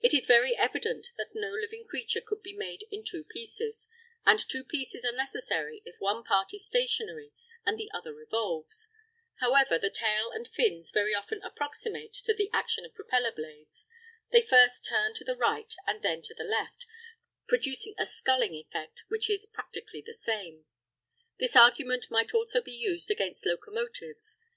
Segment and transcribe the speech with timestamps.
[0.00, 3.86] It is very evident that no living creature could be made in two pieces,
[4.26, 7.32] and two pieces are necessary if one part is stationary
[7.64, 8.88] and the other revolves;
[9.36, 13.86] however, the tails and fins very often approximate to the action of propeller blades;
[14.32, 16.84] they turn first to the right and then to the left,
[17.46, 20.66] producing a sculling effect which is practically the same.
[21.38, 24.38] This argument might also be used against locomotives.